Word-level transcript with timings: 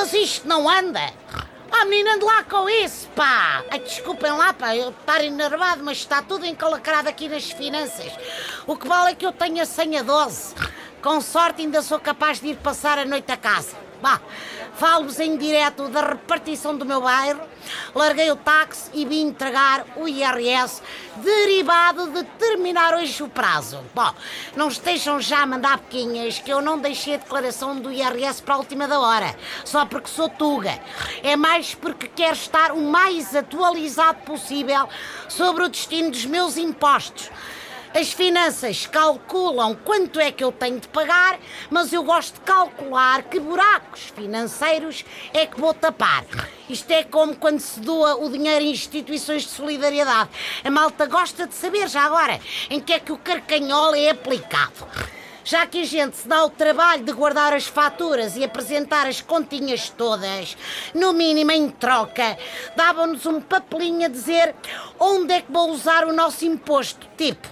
mas 0.00 0.14
isto 0.14 0.48
não 0.48 0.66
anda. 0.66 1.12
Ah, 1.70 1.84
menina, 1.84 2.14
ande 2.14 2.24
lá 2.24 2.42
com 2.44 2.66
isso, 2.70 3.06
pá! 3.14 3.62
Ai, 3.70 3.80
desculpem 3.80 4.32
lá, 4.32 4.50
pá, 4.54 4.74
eu 4.74 4.88
estar 4.88 5.22
enervado, 5.22 5.84
mas 5.84 5.98
está 5.98 6.22
tudo 6.22 6.46
encalacrado 6.46 7.06
aqui 7.06 7.28
nas 7.28 7.50
finanças. 7.50 8.10
O 8.66 8.76
que 8.76 8.88
vale 8.88 9.12
é 9.12 9.14
que 9.14 9.26
eu 9.26 9.32
tenho 9.32 9.62
a 9.62 9.66
senha 9.66 10.02
12. 10.02 10.54
Com 11.02 11.20
sorte 11.20 11.60
ainda 11.60 11.82
sou 11.82 12.00
capaz 12.00 12.40
de 12.40 12.48
ir 12.48 12.56
passar 12.56 12.98
a 12.98 13.04
noite 13.04 13.30
a 13.30 13.36
casa. 13.36 13.76
Bah, 14.00 14.20
falo-vos 14.76 15.20
em 15.20 15.36
direto 15.36 15.88
da 15.88 16.00
repartição 16.00 16.76
do 16.76 16.86
meu 16.86 17.02
bairro, 17.02 17.40
larguei 17.94 18.30
o 18.30 18.36
táxi 18.36 18.90
e 18.94 19.04
vim 19.04 19.26
entregar 19.26 19.84
o 19.96 20.08
IRS 20.08 20.82
derivado 21.16 22.10
de 22.10 22.24
terminar 22.38 22.94
hoje 22.94 23.22
o 23.22 23.28
prazo. 23.28 23.78
Bom, 23.94 24.10
não 24.56 24.68
estejam 24.68 25.20
já 25.20 25.42
a 25.42 25.46
mandar 25.46 25.78
pequinhas 25.78 26.38
que 26.38 26.50
eu 26.50 26.62
não 26.62 26.78
deixei 26.78 27.14
a 27.14 27.18
declaração 27.18 27.78
do 27.78 27.92
IRS 27.92 28.42
para 28.42 28.54
a 28.54 28.58
última 28.58 28.88
da 28.88 28.98
hora, 28.98 29.36
só 29.64 29.84
porque 29.84 30.08
sou 30.08 30.30
tuga. 30.30 30.80
É 31.22 31.36
mais 31.36 31.74
porque 31.74 32.08
quero 32.08 32.32
estar 32.32 32.72
o 32.72 32.80
mais 32.80 33.36
atualizado 33.36 34.20
possível 34.22 34.88
sobre 35.28 35.64
o 35.64 35.68
destino 35.68 36.10
dos 36.10 36.24
meus 36.24 36.56
impostos. 36.56 37.30
As 37.92 38.12
finanças 38.12 38.86
calculam 38.86 39.74
quanto 39.74 40.20
é 40.20 40.30
que 40.30 40.44
eu 40.44 40.52
tenho 40.52 40.78
de 40.78 40.86
pagar, 40.86 41.40
mas 41.68 41.92
eu 41.92 42.04
gosto 42.04 42.34
de 42.34 42.40
calcular 42.42 43.24
que 43.24 43.40
buracos 43.40 44.12
financeiros 44.14 45.04
é 45.34 45.44
que 45.44 45.60
vou 45.60 45.74
tapar. 45.74 46.24
Isto 46.68 46.88
é 46.92 47.02
como 47.02 47.34
quando 47.34 47.58
se 47.58 47.80
doa 47.80 48.14
o 48.14 48.30
dinheiro 48.30 48.64
em 48.64 48.70
instituições 48.70 49.42
de 49.42 49.48
solidariedade. 49.48 50.30
A 50.62 50.70
malta 50.70 51.04
gosta 51.06 51.48
de 51.48 51.54
saber 51.54 51.88
já 51.88 52.02
agora 52.02 52.40
em 52.70 52.78
que 52.78 52.92
é 52.92 53.00
que 53.00 53.10
o 53.10 53.18
carcanhol 53.18 53.92
é 53.96 54.10
aplicado. 54.10 54.86
Já 55.42 55.66
que 55.66 55.80
a 55.80 55.84
gente 55.84 56.16
se 56.16 56.28
dá 56.28 56.44
o 56.44 56.50
trabalho 56.50 57.02
de 57.02 57.10
guardar 57.12 57.52
as 57.52 57.66
faturas 57.66 58.36
e 58.36 58.44
apresentar 58.44 59.06
as 59.08 59.20
continhas 59.20 59.88
todas, 59.88 60.56
no 60.94 61.12
mínimo 61.12 61.50
em 61.50 61.68
troca, 61.68 62.38
davam-nos 62.76 63.26
um 63.26 63.40
papelinho 63.40 64.04
a 64.04 64.08
dizer 64.08 64.54
onde 64.98 65.32
é 65.32 65.40
que 65.40 65.50
vou 65.50 65.70
usar 65.70 66.06
o 66.06 66.12
nosso 66.12 66.44
imposto. 66.44 67.04
Tipo, 67.16 67.48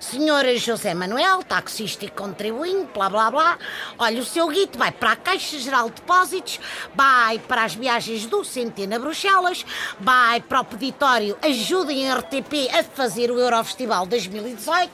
Senhora 0.00 0.56
José 0.56 0.94
Manuel, 0.94 1.42
taxista 1.42 2.06
e 2.06 2.08
contribuinte, 2.08 2.88
blá 2.94 3.10
blá 3.10 3.30
blá. 3.30 3.58
Olha, 3.98 4.22
o 4.22 4.24
seu 4.24 4.48
guito 4.48 4.78
vai 4.78 4.90
para 4.90 5.12
a 5.12 5.16
Caixa 5.16 5.58
Geral 5.58 5.90
de 5.90 5.96
Depósitos, 5.96 6.58
vai 6.94 7.38
para 7.38 7.64
as 7.64 7.74
viagens 7.74 8.24
do 8.24 8.42
Centena 8.42 8.98
Bruxelas, 8.98 9.64
vai 10.00 10.40
para 10.40 10.60
o 10.60 10.64
peditório 10.64 11.36
Ajudem 11.42 12.10
a 12.10 12.16
RTP 12.16 12.70
a 12.72 12.82
fazer 12.82 13.30
o 13.30 13.38
Eurofestival 13.38 14.06
2018. 14.06 14.90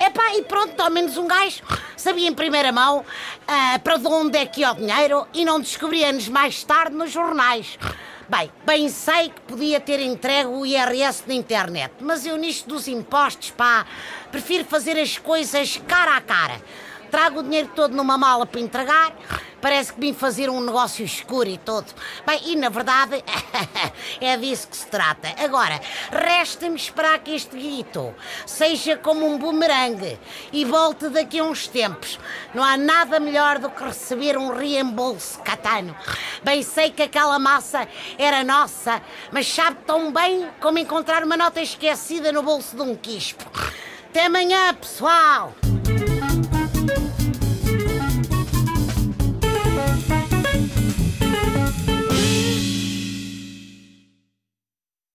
Epá, 0.00 0.34
e 0.34 0.42
pronto, 0.42 0.80
ao 0.80 0.90
menos 0.90 1.16
um 1.16 1.28
gajo 1.28 1.62
sabia 1.96 2.28
em 2.28 2.34
primeira 2.34 2.72
mão 2.72 3.00
uh, 3.00 3.78
para 3.80 3.96
onde 4.08 4.38
é 4.38 4.46
que 4.46 4.62
ia 4.62 4.72
o 4.72 4.74
dinheiro 4.74 5.26
e 5.32 5.44
não 5.44 5.60
descobria 5.60 6.08
anos 6.08 6.28
mais 6.28 6.64
tarde 6.64 6.96
nos 6.96 7.12
jornais. 7.12 7.78
Bem, 8.28 8.52
bem 8.66 8.90
sei 8.90 9.30
que 9.30 9.40
podia 9.40 9.80
ter 9.80 10.00
entregue 10.00 10.50
o 10.50 10.66
IRS 10.66 11.24
na 11.26 11.32
internet, 11.32 11.94
mas 11.98 12.26
eu 12.26 12.36
nisto 12.36 12.68
dos 12.68 12.86
impostos, 12.86 13.50
pá, 13.52 13.86
prefiro 14.30 14.66
fazer 14.66 14.98
as 14.98 15.16
coisas 15.16 15.80
cara 15.88 16.14
a 16.14 16.20
cara. 16.20 16.60
Trago 17.10 17.40
o 17.40 17.42
dinheiro 17.42 17.70
todo 17.74 17.96
numa 17.96 18.18
mala 18.18 18.44
para 18.44 18.60
entregar, 18.60 19.16
parece 19.62 19.94
que 19.94 20.00
vim 20.00 20.12
fazer 20.12 20.50
um 20.50 20.60
negócio 20.60 21.02
escuro 21.02 21.48
e 21.48 21.56
todo. 21.56 21.86
Bem, 22.26 22.38
e 22.44 22.54
na 22.54 22.68
verdade 22.68 23.24
é 24.20 24.36
disso 24.36 24.68
que 24.68 24.76
se 24.76 24.86
trata. 24.86 25.28
Agora, 25.42 25.80
resta-me 26.10 26.76
esperar 26.76 27.18
que 27.20 27.34
este 27.34 27.56
guito 27.56 28.14
seja 28.46 28.96
como 28.96 29.26
um 29.26 29.38
bumerangue 29.38 30.18
e 30.52 30.64
volte 30.64 31.08
daqui 31.08 31.38
a 31.38 31.44
uns 31.44 31.66
tempos. 31.66 32.18
Não 32.54 32.62
há 32.62 32.76
nada 32.76 33.20
melhor 33.20 33.58
do 33.58 33.70
que 33.70 33.84
receber 33.84 34.36
um 34.36 34.54
reembolso 34.54 35.40
catano. 35.40 35.96
Bem, 36.42 36.62
sei 36.62 36.90
que 36.90 37.02
aquela 37.02 37.38
massa 37.38 37.88
era 38.18 38.44
nossa, 38.44 39.02
mas 39.32 39.46
sabe 39.46 39.78
tão 39.86 40.12
bem 40.12 40.48
como 40.60 40.78
encontrar 40.78 41.22
uma 41.22 41.36
nota 41.36 41.60
esquecida 41.60 42.32
no 42.32 42.42
bolso 42.42 42.76
de 42.76 42.82
um 42.82 42.94
quispo. 42.94 43.44
Até 44.10 44.26
amanhã, 44.26 44.74
pessoal! 44.74 45.54